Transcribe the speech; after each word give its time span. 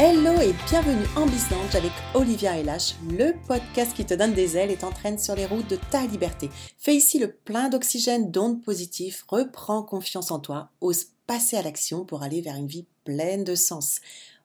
Hello 0.00 0.32
et 0.40 0.52
bienvenue 0.68 1.06
en 1.14 1.24
Bislange 1.24 1.76
avec 1.76 1.92
Olivia 2.14 2.60
LH, 2.60 2.96
le 3.16 3.32
podcast 3.46 3.94
qui 3.94 4.04
te 4.04 4.12
donne 4.12 4.34
des 4.34 4.56
ailes 4.56 4.72
et 4.72 4.76
t'entraîne 4.76 5.20
sur 5.20 5.36
les 5.36 5.46
routes 5.46 5.70
de 5.70 5.78
ta 5.92 6.04
liberté. 6.04 6.50
Fais 6.78 6.96
ici 6.96 7.20
le 7.20 7.30
plein 7.30 7.68
d'oxygène, 7.68 8.32
d'ondes 8.32 8.60
positives, 8.60 9.22
reprends 9.28 9.84
confiance 9.84 10.32
en 10.32 10.40
toi, 10.40 10.70
ose 10.80 11.06
passer 11.28 11.56
à 11.56 11.62
l'action 11.62 12.04
pour 12.04 12.24
aller 12.24 12.40
vers 12.40 12.56
une 12.56 12.66
vie 12.66 12.86
pleine 13.04 13.44
de 13.44 13.54
sens. 13.54 14.00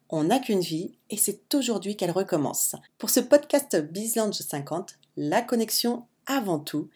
On 0.09 0.25
n'a 0.25 0.38
qu'une 0.38 0.59
vie 0.59 0.91
et 1.09 1.18
c'est 1.18 1.55
aujourd'hui 1.55 1.97
qu'elle 1.97 2.11
recommence. 2.11 2.75
Pour 3.00 3.09
ce 3.09 3.20
podcast 3.20 3.75
Bislange 3.75 4.36
50, 4.36 5.00
la 5.18 5.41
connexion 5.41 6.05
avant 6.27 6.59
tout, 6.59 6.89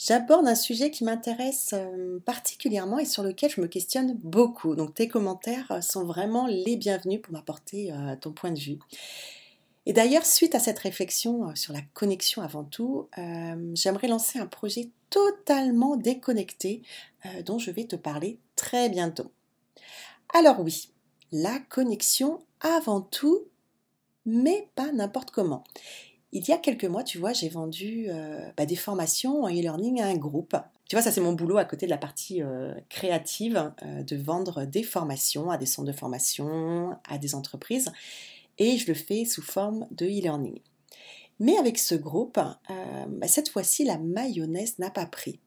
j'aborde 0.00 0.48
un 0.48 0.54
sujet 0.54 0.90
qui 0.90 1.04
m'intéresse 1.04 1.70
euh, 1.74 2.18
particulièrement 2.24 2.98
et 2.98 3.04
sur 3.04 3.22
lequel 3.22 3.50
je 3.50 3.60
me 3.60 3.66
questionne 3.66 4.14
beaucoup. 4.14 4.74
Donc 4.74 4.94
tes 4.94 5.08
commentaires 5.08 5.70
euh, 5.70 5.80
sont 5.80 6.04
vraiment 6.04 6.46
les 6.46 6.76
bienvenus 6.76 7.20
pour 7.20 7.32
m'apporter 7.32 7.92
euh, 7.92 8.16
ton 8.16 8.32
point 8.32 8.50
de 8.50 8.58
vue. 8.58 8.78
Et 9.86 9.92
d'ailleurs, 9.92 10.24
suite 10.24 10.54
à 10.54 10.58
cette 10.58 10.78
réflexion 10.78 11.54
sur 11.54 11.72
la 11.72 11.80
connexion 11.94 12.42
avant 12.42 12.64
tout, 12.64 13.08
j'aimerais 13.72 14.08
lancer 14.08 14.38
un 14.38 14.46
projet 14.46 14.90
totalement 15.08 15.96
déconnecté 15.96 16.82
dont 17.46 17.58
je 17.58 17.70
vais 17.70 17.84
te 17.84 17.96
parler 17.96 18.38
très 18.56 18.90
bientôt. 18.90 19.32
Alors 20.34 20.60
oui, 20.60 20.92
la 21.32 21.58
connexion 21.58 22.40
avant 22.60 23.00
tout, 23.00 23.46
mais 24.26 24.68
pas 24.74 24.92
n'importe 24.92 25.30
comment. 25.30 25.64
Il 26.32 26.46
y 26.48 26.52
a 26.52 26.58
quelques 26.58 26.84
mois, 26.84 27.02
tu 27.02 27.18
vois, 27.18 27.32
j'ai 27.32 27.48
vendu 27.48 28.06
euh, 28.08 28.48
bah, 28.56 28.64
des 28.64 28.76
formations 28.76 29.42
en 29.42 29.48
e-learning 29.48 30.00
à 30.00 30.06
un 30.06 30.16
groupe. 30.16 30.56
Tu 30.88 30.94
vois, 30.94 31.02
ça 31.02 31.10
c'est 31.10 31.20
mon 31.20 31.32
boulot 31.32 31.56
à 31.56 31.64
côté 31.64 31.86
de 31.86 31.90
la 31.90 31.98
partie 31.98 32.40
euh, 32.40 32.72
créative, 32.88 33.72
euh, 33.82 34.04
de 34.04 34.16
vendre 34.16 34.64
des 34.64 34.84
formations 34.84 35.50
à 35.50 35.58
des 35.58 35.66
centres 35.66 35.88
de 35.88 35.96
formation, 35.96 36.96
à 37.08 37.18
des 37.18 37.34
entreprises. 37.34 37.90
Et 38.58 38.78
je 38.78 38.86
le 38.86 38.94
fais 38.94 39.24
sous 39.24 39.42
forme 39.42 39.88
de 39.90 40.06
e-learning. 40.06 40.60
Mais 41.40 41.56
avec 41.56 41.78
ce 41.78 41.94
groupe, 41.94 42.34
bah, 42.34 43.26
cette 43.26 43.48
fois-ci, 43.48 43.84
la 43.84 43.96
mayonnaise 43.96 44.78
n'a 44.78 44.90
pas 44.90 45.06
pris. 45.06 45.40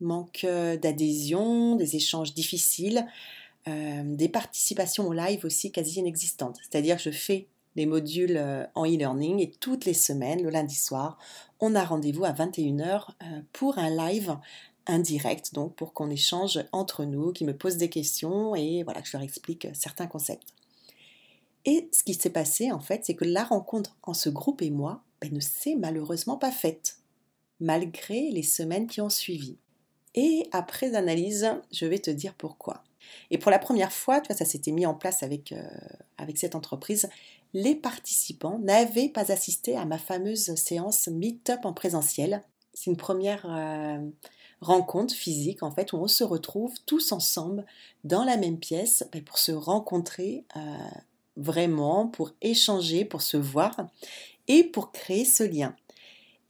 Manque 0.00 0.46
d'adhésion, 0.80 1.76
des 1.76 1.96
échanges 1.96 2.32
difficiles, 2.32 3.06
des 3.66 4.28
participations 4.30 5.06
au 5.06 5.12
live 5.12 5.44
aussi 5.44 5.70
quasi 5.70 5.98
inexistantes. 5.98 6.56
C'est-à-dire 6.62 6.96
que 6.96 7.02
je 7.02 7.10
fais 7.10 7.46
les 7.76 7.86
modules 7.86 8.36
euh, 8.36 8.66
en 8.74 8.84
e-learning 8.84 9.40
et 9.40 9.50
toutes 9.50 9.84
les 9.84 9.94
semaines, 9.94 10.42
le 10.42 10.50
lundi 10.50 10.74
soir, 10.74 11.18
on 11.60 11.74
a 11.74 11.84
rendez-vous 11.84 12.24
à 12.24 12.32
21h 12.32 13.08
euh, 13.22 13.40
pour 13.52 13.78
un 13.78 13.90
live 13.90 14.36
indirect, 14.86 15.54
donc 15.54 15.74
pour 15.76 15.92
qu'on 15.92 16.10
échange 16.10 16.58
entre 16.72 17.04
nous, 17.04 17.32
qui 17.32 17.44
me 17.44 17.56
posent 17.56 17.76
des 17.76 17.90
questions 17.90 18.54
et 18.54 18.82
voilà, 18.82 19.02
que 19.02 19.08
je 19.08 19.16
leur 19.16 19.22
explique 19.22 19.66
euh, 19.66 19.72
certains 19.74 20.06
concepts. 20.06 20.54
Et 21.64 21.88
ce 21.92 22.02
qui 22.02 22.14
s'est 22.14 22.30
passé 22.30 22.72
en 22.72 22.80
fait, 22.80 23.04
c'est 23.04 23.14
que 23.14 23.24
la 23.24 23.44
rencontre 23.44 23.96
en 24.02 24.14
ce 24.14 24.28
groupe 24.28 24.62
et 24.62 24.70
moi 24.70 25.02
ben, 25.20 25.32
ne 25.32 25.40
s'est 25.40 25.76
malheureusement 25.76 26.36
pas 26.36 26.52
faite, 26.52 26.98
malgré 27.60 28.30
les 28.30 28.42
semaines 28.42 28.86
qui 28.86 29.00
ont 29.00 29.10
suivi. 29.10 29.56
Et 30.14 30.48
après 30.52 30.94
analyse, 30.94 31.48
je 31.70 31.86
vais 31.86 31.98
te 31.98 32.10
dire 32.10 32.34
pourquoi. 32.34 32.82
Et 33.30 33.38
pour 33.38 33.50
la 33.50 33.58
première 33.58 33.92
fois, 33.92 34.20
tu 34.20 34.28
vois, 34.28 34.36
ça 34.36 34.44
s'était 34.44 34.72
mis 34.72 34.86
en 34.86 34.94
place 34.94 35.22
avec, 35.22 35.54
avec 36.16 36.38
cette 36.38 36.54
entreprise, 36.54 37.08
les 37.54 37.74
participants 37.74 38.58
n'avaient 38.58 39.08
pas 39.08 39.32
assisté 39.32 39.76
à 39.76 39.84
ma 39.84 39.98
fameuse 39.98 40.54
séance 40.56 41.08
Meetup 41.08 41.64
en 41.64 41.72
présentiel. 41.72 42.42
C'est 42.74 42.90
une 42.90 42.96
première 42.96 43.46
euh, 43.48 43.98
rencontre 44.60 45.14
physique 45.14 45.62
en 45.62 45.70
fait 45.70 45.92
où 45.92 45.96
on 45.96 46.08
se 46.08 46.24
retrouve 46.24 46.74
tous 46.86 47.12
ensemble 47.12 47.64
dans 48.04 48.24
la 48.24 48.36
même 48.36 48.58
pièce 48.58 49.04
ben, 49.12 49.22
pour 49.22 49.38
se 49.38 49.52
rencontrer 49.52 50.44
euh, 50.56 50.60
vraiment, 51.36 52.06
pour 52.06 52.32
échanger, 52.42 53.04
pour 53.04 53.22
se 53.22 53.36
voir 53.36 53.76
et 54.46 54.64
pour 54.64 54.92
créer 54.92 55.24
ce 55.24 55.42
lien. 55.42 55.74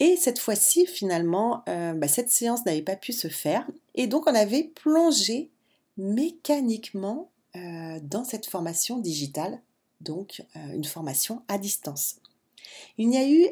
Et 0.00 0.16
cette 0.16 0.38
fois-ci, 0.38 0.86
finalement, 0.86 1.64
euh, 1.68 1.92
ben, 1.92 2.08
cette 2.08 2.30
séance 2.30 2.64
n'avait 2.64 2.82
pas 2.82 2.96
pu 2.96 3.12
se 3.12 3.28
faire 3.28 3.66
et 3.94 4.06
donc 4.06 4.26
on 4.26 4.34
avait 4.34 4.64
plongé 4.64 5.50
mécaniquement 5.96 7.30
dans 8.02 8.22
cette 8.22 8.46
formation 8.46 8.98
digitale 8.98 9.60
donc 10.00 10.42
euh, 10.56 10.74
une 10.74 10.84
formation 10.84 11.42
à 11.48 11.58
distance. 11.58 12.16
Il 12.96 13.08
n'y 13.08 13.18
a 13.18 13.28
eu 13.28 13.46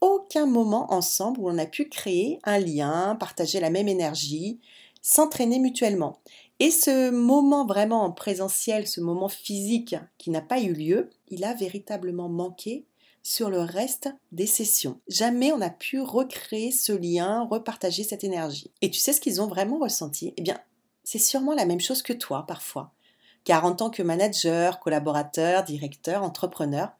aucun 0.00 0.46
moment 0.46 0.92
ensemble 0.92 1.40
où 1.40 1.48
on 1.48 1.58
a 1.58 1.66
pu 1.66 1.88
créer 1.88 2.38
un 2.44 2.58
lien, 2.58 3.16
partager 3.18 3.60
la 3.60 3.70
même 3.70 3.88
énergie, 3.88 4.60
s'entraîner 5.02 5.58
mutuellement. 5.58 6.18
Et 6.58 6.70
ce 6.70 7.10
moment 7.10 7.64
vraiment 7.64 8.04
en 8.04 8.12
présentiel, 8.12 8.86
ce 8.86 9.00
moment 9.00 9.28
physique 9.28 9.96
qui 10.18 10.30
n'a 10.30 10.42
pas 10.42 10.60
eu 10.60 10.72
lieu, 10.72 11.10
il 11.28 11.44
a 11.44 11.54
véritablement 11.54 12.28
manqué 12.28 12.84
sur 13.22 13.50
le 13.50 13.60
reste 13.60 14.08
des 14.32 14.46
sessions. 14.46 15.00
Jamais 15.08 15.52
on 15.52 15.58
n'a 15.58 15.70
pu 15.70 16.00
recréer 16.00 16.72
ce 16.72 16.92
lien, 16.92 17.46
repartager 17.50 18.02
cette 18.02 18.24
énergie. 18.24 18.70
Et 18.82 18.90
tu 18.90 18.98
sais 18.98 19.12
ce 19.12 19.20
qu'ils 19.20 19.40
ont 19.42 19.46
vraiment 19.46 19.78
ressenti? 19.78 20.32
Eh 20.36 20.42
bien, 20.42 20.58
c'est 21.04 21.18
sûrement 21.18 21.54
la 21.54 21.66
même 21.66 21.80
chose 21.80 22.02
que 22.02 22.12
toi 22.12 22.44
parfois 22.46 22.92
car 23.50 23.64
en 23.64 23.74
tant 23.74 23.90
que 23.90 24.04
manager, 24.04 24.78
collaborateur, 24.78 25.64
directeur, 25.64 26.22
entrepreneur, 26.22 26.92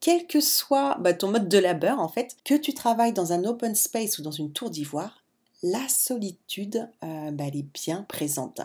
quel 0.00 0.26
que 0.26 0.40
soit 0.40 0.96
bah, 0.98 1.14
ton 1.14 1.30
mode 1.30 1.48
de 1.48 1.58
labeur, 1.58 2.00
en 2.00 2.08
fait, 2.08 2.36
que 2.44 2.54
tu 2.54 2.74
travailles 2.74 3.12
dans 3.12 3.32
un 3.32 3.44
open 3.44 3.76
space 3.76 4.18
ou 4.18 4.22
dans 4.22 4.32
une 4.32 4.50
tour 4.50 4.70
d'ivoire, 4.70 5.22
la 5.62 5.88
solitude, 5.88 6.90
euh, 7.04 7.30
bah, 7.30 7.44
est 7.46 7.62
bien 7.62 8.04
présente. 8.08 8.60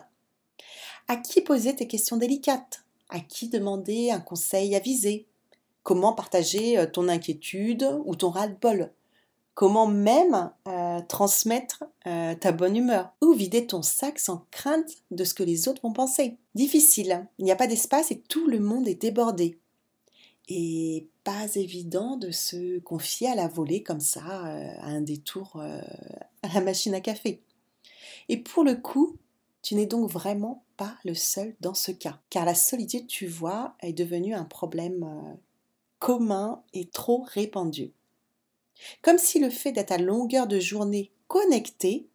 À 1.08 1.18
qui 1.18 1.42
poser 1.42 1.76
tes 1.76 1.86
questions 1.86 2.18
délicates? 2.18 2.84
À 3.10 3.20
qui 3.20 3.48
demander 3.48 4.10
un 4.10 4.20
conseil 4.20 4.76
avisé? 4.76 5.28
Comment 5.84 6.14
partager 6.14 6.80
euh, 6.80 6.88
ton 6.88 7.08
inquiétude 7.08 7.88
ou 8.06 8.16
ton 8.16 8.32
ras-le-bol? 8.32 8.90
Comment 9.56 9.86
même 9.86 10.52
euh, 10.68 11.00
transmettre 11.08 11.84
euh, 12.08 12.34
ta 12.34 12.52
bonne 12.52 12.76
humeur 12.76 13.14
ou 13.22 13.34
vider 13.34 13.68
ton 13.68 13.84
sac 13.84 14.18
sans 14.18 14.48
crainte 14.50 14.90
de 15.12 15.24
ce 15.24 15.36
que 15.36 15.44
les 15.44 15.68
autres 15.68 15.84
vont 15.84 15.94
penser 15.94 16.38
Difficile, 16.56 17.28
il 17.38 17.46
n'y 17.46 17.52
a 17.52 17.56
pas 17.56 17.68
d'espace 17.68 18.12
et 18.12 18.20
tout 18.22 18.48
le 18.48 18.60
monde 18.60 18.88
est 18.88 19.00
débordé. 19.00 19.60
Et 20.50 21.08
pas 21.24 21.56
évident 21.56 22.18
de 22.18 22.32
se 22.32 22.80
confier 22.80 23.30
à 23.30 23.36
la 23.36 23.48
volée 23.48 23.84
comme 23.84 24.00
ça, 24.00 24.48
euh, 24.48 24.74
à 24.80 24.88
un 24.88 25.02
détour 25.02 25.62
à 25.62 26.54
la 26.54 26.62
machine 26.62 26.96
à 26.96 27.00
café. 27.00 27.44
Et 28.30 28.38
pour 28.38 28.64
le 28.64 28.76
coup, 28.76 29.18
tu 29.62 29.76
n'es 29.76 29.86
donc 29.86 30.10
vraiment 30.10 30.64
pas 30.78 30.98
le 31.06 31.14
seul 31.14 31.56
dans 31.62 31.76
ce 31.76 31.92
cas, 31.92 32.20
car 32.30 32.44
la 32.44 32.56
solitude, 32.56 33.08
tu 33.08 33.28
vois, 33.28 33.76
est 33.82 33.94
devenue 33.94 34.34
un 34.34 34.46
problème 34.46 35.38
commun 36.00 36.64
et 36.74 36.86
trop 36.88 37.24
répandu. 37.30 37.94
Comme 39.02 39.18
si 39.18 39.40
le 39.40 39.50
fait 39.50 39.72
d'être 39.72 39.92
à 39.92 39.98
longueur 39.98 40.48
de 40.48 40.60
journée 40.60 41.12
connecté 41.28 42.08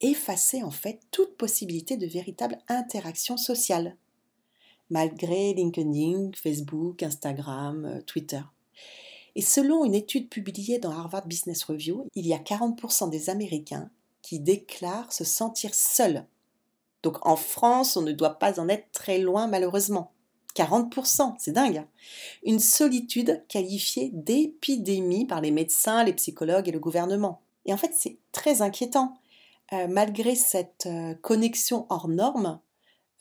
effaçait 0.00 0.62
en 0.62 0.70
fait 0.70 1.00
toute 1.10 1.36
possibilité 1.36 1.96
de 1.96 2.06
véritable 2.06 2.58
interaction 2.68 3.36
sociale, 3.36 3.96
malgré 4.90 5.54
LinkedIn, 5.54 6.30
Facebook, 6.34 7.02
Instagram, 7.02 7.84
euh, 7.84 8.00
Twitter. 8.02 8.40
Et 9.34 9.42
selon 9.42 9.84
une 9.84 9.94
étude 9.94 10.28
publiée 10.28 10.78
dans 10.78 10.90
Harvard 10.90 11.26
Business 11.26 11.64
Review, 11.64 12.06
il 12.14 12.26
y 12.26 12.32
a 12.32 12.38
40% 12.38 13.10
des 13.10 13.30
Américains 13.30 13.90
qui 14.22 14.40
déclarent 14.40 15.12
se 15.12 15.24
sentir 15.24 15.74
seuls. 15.74 16.26
Donc 17.02 17.24
en 17.26 17.36
France, 17.36 17.96
on 17.96 18.02
ne 18.02 18.12
doit 18.12 18.38
pas 18.38 18.58
en 18.58 18.68
être 18.68 18.90
très 18.92 19.18
loin 19.18 19.46
malheureusement. 19.46 20.12
40%, 20.58 21.34
c'est 21.38 21.52
dingue. 21.52 21.84
Une 22.44 22.58
solitude 22.58 23.44
qualifiée 23.48 24.10
d'épidémie 24.12 25.26
par 25.26 25.40
les 25.40 25.50
médecins, 25.50 26.02
les 26.04 26.12
psychologues 26.12 26.68
et 26.68 26.72
le 26.72 26.80
gouvernement. 26.80 27.40
Et 27.64 27.72
en 27.72 27.76
fait, 27.76 27.92
c'est 27.94 28.18
très 28.32 28.62
inquiétant. 28.62 29.14
Euh, 29.72 29.86
malgré 29.86 30.34
cette 30.34 30.86
euh, 30.86 31.14
connexion 31.14 31.86
hors 31.90 32.08
norme, 32.08 32.58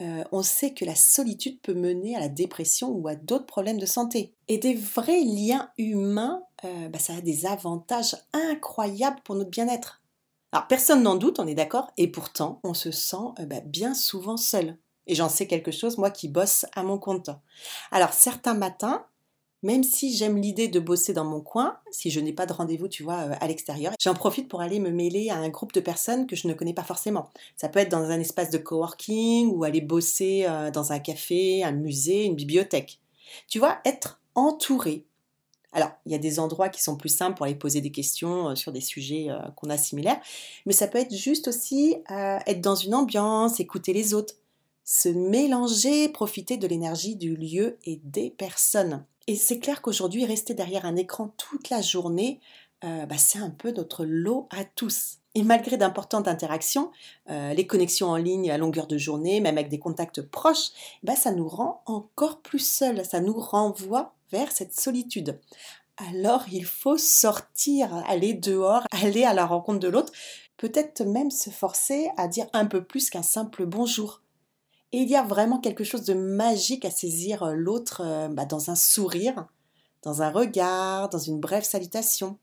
euh, 0.02 0.24
on 0.32 0.42
sait 0.42 0.74
que 0.74 0.86
la 0.86 0.96
solitude 0.96 1.60
peut 1.62 1.74
mener 1.74 2.16
à 2.16 2.20
la 2.20 2.30
dépression 2.30 2.90
ou 2.92 3.08
à 3.08 3.16
d'autres 3.16 3.46
problèmes 3.46 3.80
de 3.80 3.86
santé. 3.86 4.34
Et 4.48 4.58
des 4.58 4.76
vrais 4.76 5.22
liens 5.22 5.70
humains, 5.78 6.44
bah, 6.64 6.98
ça 6.98 7.14
a 7.14 7.22
des 7.22 7.46
avantages 7.46 8.16
incroyables 8.34 9.22
pour 9.24 9.36
notre 9.36 9.52
bien-être. 9.52 10.02
Alors 10.52 10.68
personne 10.68 11.04
n'en 11.04 11.16
doute, 11.16 11.40
on 11.40 11.48
est 11.48 11.56
d'accord, 11.56 11.92
et 11.98 12.08
pourtant 12.08 12.60
on 12.64 12.74
se 12.74 12.90
sent 12.90 13.46
bah, 13.46 13.60
bien 13.64 13.94
souvent 13.94 14.38
seul. 14.38 14.78
Et 15.08 15.16
j'en 15.16 15.30
sais 15.30 15.48
quelque 15.48 15.72
chose, 15.72 15.98
moi 15.98 16.12
qui 16.12 16.28
bosse 16.28 16.66
à 16.74 16.84
mon 16.84 16.98
compte. 16.98 17.30
Alors 17.92 18.14
certains 18.14 18.54
matins, 18.54 19.06
même 19.64 19.84
si 19.84 20.16
j'aime 20.16 20.38
l'idée 20.38 20.68
de 20.68 20.80
bosser 20.80 21.14
dans 21.14 21.26
mon 21.26 21.42
coin, 21.42 21.78
si 21.90 22.12
je 22.12 22.20
n'ai 22.20 22.34
pas 22.34 22.46
de 22.46 22.54
rendez-vous, 22.54 22.88
tu 22.88 23.04
vois, 23.04 23.20
euh, 23.22 23.36
à 23.42 23.48
l'extérieur, 23.48 23.94
j'en 24.00 24.14
profite 24.14 24.48
pour 24.48 24.62
aller 24.62 24.80
me 24.80 24.92
mêler 24.92 25.30
à 25.30 25.38
un 25.38 25.50
groupe 25.50 25.74
de 25.74 25.80
personnes 25.80 26.28
que 26.28 26.36
je 26.36 26.48
ne 26.48 26.54
connais 26.54 26.74
pas 26.74 26.84
forcément. 26.84 27.30
Ça 27.56 27.68
peut 27.68 27.80
être 27.80 27.90
dans 27.90 28.04
un 28.04 28.20
espace 28.20 28.52
de 28.52 28.60
coworking 28.60 29.50
ou 29.50 29.64
aller 29.64 29.82
bosser 29.82 30.46
euh, 30.48 30.70
dans 30.70 30.92
un 30.92 31.00
café, 31.00 31.64
un 31.64 31.72
musée, 31.72 32.26
une 32.26 32.36
bibliothèque. 32.36 33.00
Tu 33.48 33.58
vois, 33.58 33.80
être 33.84 34.22
entouré. 34.36 35.06
Alors, 35.74 35.90
il 36.06 36.12
y 36.12 36.16
a 36.16 36.20
des 36.20 36.40
endroits 36.40 36.70
qui 36.70 36.82
sont 36.82 36.96
plus 36.96 37.10
simples 37.10 37.36
pour 37.36 37.46
aller 37.46 37.56
poser 37.56 37.82
des 37.82 37.92
questions 37.92 38.50
euh, 38.50 38.56
sur 38.56 38.72
des 38.72 38.82
sujets 38.82 39.28
qu'on 39.56 39.70
a 39.70 39.78
similaires, 39.78 40.20
mais 40.66 40.74
ça 40.74 40.88
peut 40.88 41.00
être 41.00 41.14
juste 41.14 41.48
aussi 41.48 41.98
être 42.10 42.62
dans 42.62 42.76
une 42.76 42.96
ambiance, 42.96 43.60
écouter 43.60 43.92
les 43.92 44.14
autres 44.14 44.36
se 44.88 45.10
mélanger, 45.10 46.08
profiter 46.08 46.56
de 46.56 46.66
l'énergie 46.66 47.18
du 47.18 47.36
lieu 47.36 47.78
et 47.84 48.00
des 48.06 48.30
personnes. 48.30 49.06
Et 49.28 49.36
c'est 49.36 49.60
clair 49.60 49.82
qu'aujourd'hui, 49.82 50.26
rester 50.26 50.54
derrière 50.54 50.86
un 50.86 50.96
écran 50.96 51.34
toute 51.36 51.70
la 51.70 51.82
journée, 51.82 52.40
euh, 52.86 53.06
bah, 53.06 53.18
c'est 53.18 53.38
un 53.38 53.50
peu 53.50 53.72
notre 53.72 54.06
lot 54.06 54.48
à 54.50 54.64
tous. 54.64 55.18
Et 55.36 55.44
malgré 55.44 55.76
d'importantes 55.76 56.30
interactions, 56.30 56.90
euh, 57.30 57.54
les 57.54 57.68
connexions 57.68 58.08
en 58.08 58.16
ligne 58.16 58.50
à 58.50 58.58
longueur 58.58 58.88
de 58.88 58.98
journée, 58.98 59.42
même 59.42 59.58
avec 59.58 59.68
des 59.68 59.78
contacts 59.78 60.22
proches, 60.22 60.72
bah, 61.04 61.18
ça 61.18 61.34
nous 61.34 61.50
rend 61.50 61.84
encore 61.86 62.40
plus 62.40 62.66
seuls, 62.66 63.06
ça 63.06 63.20
nous 63.20 63.38
renvoie 63.38 64.16
vers 64.32 64.54
cette 64.54 64.80
solitude. 64.80 65.38
Alors 65.98 66.46
il 66.50 66.64
faut 66.64 66.98
sortir, 66.98 67.94
aller 68.08 68.34
dehors, 68.34 68.84
aller 69.04 69.26
à 69.26 69.34
la 69.34 69.46
rencontre 69.46 69.80
de 69.80 69.90
l'autre, 69.90 70.14
peut-être 70.56 71.02
même 71.02 71.30
se 71.30 71.50
forcer 71.50 72.10
à 72.16 72.30
dire 72.30 72.48
un 72.54 72.66
peu 72.66 72.86
plus 72.86 73.10
qu'un 73.10 73.22
simple 73.22 73.66
bonjour. 73.66 74.22
Et 74.94 75.00
il 75.00 75.10
y 75.10 75.16
a 75.16 75.24
vraiment 75.24 75.60
quelque 75.60 75.84
chose 75.84 76.04
de 76.04 76.14
magique 76.14 76.86
à 76.86 76.92
saisir 76.92 77.54
l'autre 77.54 78.02
euh, 78.04 78.28
bah, 78.30 78.46
dans 78.46 78.70
un 78.70 78.76
sourire, 78.76 79.48
dans 80.04 80.22
un 80.22 80.30
regard, 80.30 81.10
dans 81.10 81.20
une 81.20 81.40
brève 81.40 81.64
salutation 81.64 82.38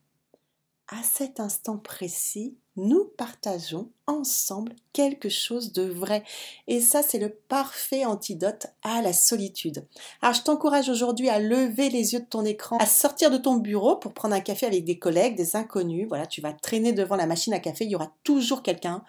à 0.88 1.02
cet 1.02 1.40
instant 1.40 1.78
précis, 1.78 2.56
nous 2.76 3.04
partageons 3.16 3.90
ensemble 4.06 4.74
quelque 4.92 5.28
chose 5.28 5.72
de 5.72 5.82
vrai. 5.82 6.24
Et 6.66 6.80
ça, 6.80 7.02
c'est 7.02 7.18
le 7.18 7.30
parfait 7.30 8.04
antidote 8.04 8.66
à 8.82 9.00
la 9.00 9.12
solitude. 9.12 9.86
Alors, 10.20 10.34
je 10.34 10.42
t'encourage 10.42 10.88
aujourd'hui 10.88 11.28
à 11.28 11.38
lever 11.38 11.88
les 11.88 12.12
yeux 12.12 12.20
de 12.20 12.26
ton 12.26 12.44
écran, 12.44 12.76
à 12.78 12.86
sortir 12.86 13.30
de 13.30 13.38
ton 13.38 13.56
bureau 13.56 13.96
pour 13.96 14.12
prendre 14.12 14.34
un 14.34 14.40
café 14.40 14.66
avec 14.66 14.84
des 14.84 14.98
collègues, 14.98 15.36
des 15.36 15.56
inconnus. 15.56 16.06
Voilà, 16.08 16.26
tu 16.26 16.40
vas 16.40 16.52
traîner 16.52 16.92
devant 16.92 17.16
la 17.16 17.26
machine 17.26 17.54
à 17.54 17.60
café, 17.60 17.84
il 17.84 17.90
y 17.90 17.96
aura 17.96 18.12
toujours 18.24 18.62
quelqu'un. 18.62 19.04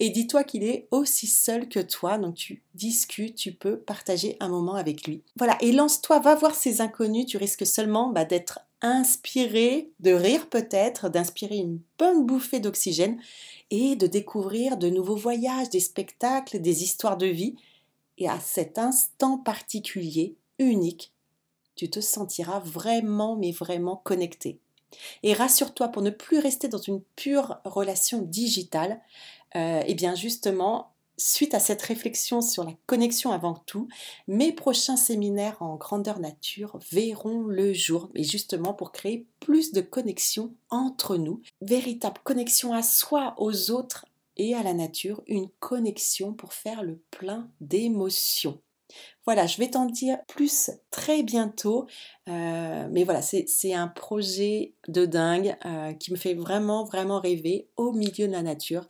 Et 0.00 0.10
dis-toi 0.10 0.42
qu'il 0.42 0.64
est 0.64 0.88
aussi 0.90 1.28
seul 1.28 1.68
que 1.68 1.78
toi, 1.78 2.18
donc 2.18 2.34
tu 2.34 2.62
discutes, 2.74 3.36
tu 3.36 3.52
peux 3.52 3.78
partager 3.78 4.36
un 4.40 4.48
moment 4.48 4.74
avec 4.74 5.06
lui. 5.06 5.22
Voilà, 5.36 5.56
et 5.60 5.70
lance-toi, 5.70 6.18
va 6.18 6.34
voir 6.34 6.54
ces 6.54 6.80
inconnus, 6.80 7.26
tu 7.26 7.36
risques 7.36 7.64
seulement 7.64 8.10
bah, 8.10 8.24
d'être 8.24 8.58
inspirer, 8.84 9.90
de 10.00 10.12
rire 10.12 10.48
peut-être, 10.48 11.08
d'inspirer 11.08 11.56
une 11.56 11.80
bonne 11.98 12.26
bouffée 12.26 12.60
d'oxygène 12.60 13.18
et 13.70 13.96
de 13.96 14.06
découvrir 14.06 14.76
de 14.76 14.90
nouveaux 14.90 15.16
voyages, 15.16 15.70
des 15.70 15.80
spectacles, 15.80 16.60
des 16.60 16.82
histoires 16.82 17.16
de 17.16 17.26
vie. 17.26 17.56
Et 18.18 18.28
à 18.28 18.38
cet 18.38 18.78
instant 18.78 19.38
particulier, 19.38 20.36
unique, 20.58 21.12
tu 21.76 21.88
te 21.88 22.00
sentiras 22.00 22.60
vraiment, 22.60 23.36
mais 23.36 23.50
vraiment 23.50 23.96
connecté. 23.96 24.60
Et 25.22 25.32
rassure-toi, 25.32 25.88
pour 25.88 26.02
ne 26.02 26.10
plus 26.10 26.38
rester 26.38 26.68
dans 26.68 26.78
une 26.78 27.00
pure 27.16 27.58
relation 27.64 28.20
digitale, 28.22 29.00
euh, 29.56 29.82
eh 29.86 29.94
bien 29.94 30.14
justement, 30.14 30.93
Suite 31.16 31.54
à 31.54 31.60
cette 31.60 31.82
réflexion 31.82 32.40
sur 32.40 32.64
la 32.64 32.72
connexion 32.86 33.30
avant 33.30 33.54
tout, 33.54 33.86
mes 34.26 34.52
prochains 34.52 34.96
séminaires 34.96 35.62
en 35.62 35.76
grandeur 35.76 36.18
nature 36.18 36.78
verront 36.90 37.42
le 37.42 37.72
jour, 37.72 38.10
et 38.16 38.24
justement 38.24 38.74
pour 38.74 38.90
créer 38.90 39.26
plus 39.38 39.72
de 39.72 39.80
connexion 39.80 40.54
entre 40.70 41.16
nous, 41.16 41.40
véritable 41.60 42.18
connexion 42.24 42.72
à 42.72 42.82
soi, 42.82 43.34
aux 43.38 43.70
autres 43.70 44.06
et 44.36 44.56
à 44.56 44.64
la 44.64 44.74
nature, 44.74 45.22
une 45.28 45.48
connexion 45.60 46.32
pour 46.32 46.52
faire 46.52 46.82
le 46.82 47.00
plein 47.12 47.48
d'émotions. 47.60 48.60
Voilà, 49.24 49.46
je 49.46 49.56
vais 49.58 49.70
t'en 49.70 49.86
dire 49.86 50.18
plus 50.26 50.70
très 50.90 51.22
bientôt, 51.22 51.86
euh, 52.28 52.88
mais 52.90 53.04
voilà, 53.04 53.22
c'est 53.22 53.72
un 53.72 53.88
projet 53.88 54.74
de 54.88 55.06
dingue 55.06 55.56
euh, 55.64 55.94
qui 55.94 56.12
me 56.12 56.16
fait 56.16 56.34
vraiment, 56.34 56.84
vraiment 56.84 57.20
rêver 57.20 57.68
au 57.76 57.92
milieu 57.92 58.26
de 58.26 58.32
la 58.32 58.42
nature 58.42 58.88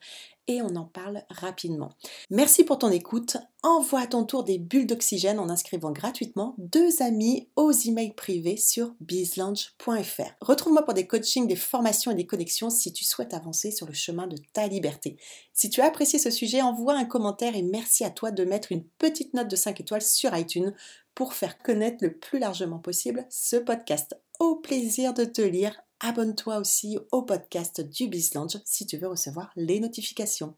et 0.49 0.63
on 0.63 0.77
en 0.77 0.85
parle 0.85 1.23
rapidement. 1.31 1.91
Merci 2.31 2.65
pour 2.65 2.79
ton 2.79 2.91
écoute. 2.91 3.37
Envoie 3.63 4.01
à 4.01 4.07
ton 4.07 4.25
tour 4.25 4.45
des 4.45 4.59
bulles 4.59 4.87
d'oxygène 4.87 5.39
en 5.39 5.49
inscrivant 5.49 5.91
gratuitement 5.91 6.55
deux 6.59 7.01
amis 7.01 7.49
aux 7.57 7.73
emails 7.73 8.15
privés 8.15 8.59
sur 8.59 8.95
bizlounge.fr. 9.01 10.35
Retrouve-moi 10.43 10.85
pour 10.85 10.93
des 10.93 11.07
coachings, 11.07 11.47
des 11.47 11.57
formations 11.57 12.11
et 12.11 12.15
des 12.15 12.27
connexions 12.27 12.69
si 12.69 12.93
tu 12.93 13.05
souhaites 13.05 13.33
avancer 13.33 13.71
sur 13.71 13.87
le 13.87 13.95
chemin 13.95 14.27
de 14.27 14.37
ta 14.53 14.67
liberté. 14.67 15.17
Si 15.53 15.71
tu 15.71 15.81
as 15.81 15.87
apprécié 15.87 16.19
ce 16.19 16.31
sujet, 16.31 16.61
envoie 16.61 16.95
un 16.95 17.07
commentaire 17.07 17.57
et 17.57 17.63
merci 17.63 18.05
à 18.05 18.11
toi 18.11 18.31
de 18.31 18.45
mettre 18.45 18.73
une 18.73 18.85
petite 18.99 19.33
note 19.33 19.49
de 19.49 19.57
5 19.57 19.81
étoiles 19.81 20.03
sur 20.03 20.37
iTunes 20.37 20.75
pour 21.15 21.33
faire 21.33 21.59
connaître 21.59 21.99
le 22.03 22.13
plus 22.13 22.39
largement 22.39 22.79
possible 22.79 23.25
ce 23.31 23.57
podcast. 23.57 24.17
Au 24.41 24.57
plaisir 24.57 25.15
de 25.15 25.25
te 25.25 25.43
lire 25.43 25.81
abonne-toi 26.05 26.59
aussi 26.59 26.99
au 27.13 27.23
podcast 27.23 27.81
du 27.81 28.09
BizLounge 28.09 28.59
si 28.65 28.87
tu 28.87 28.97
veux 28.97 29.09
recevoir 29.09 29.51
les 29.57 29.81
notifications. 29.81 30.55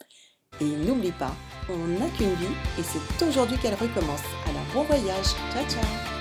Et 0.61 0.65
n'oublie 0.65 1.13
pas, 1.13 1.35
on 1.69 1.77
n'a 1.77 2.09
qu'une 2.11 2.35
vie 2.35 2.55
et 2.79 2.83
c'est 2.83 3.27
aujourd'hui 3.27 3.59
qu'elle 3.59 3.75
recommence. 3.75 4.23
Alors 4.47 4.63
bon 4.75 4.83
voyage, 4.85 5.27
ciao 5.53 5.69
ciao 5.69 6.16